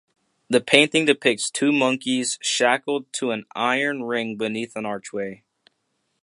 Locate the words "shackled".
2.41-3.13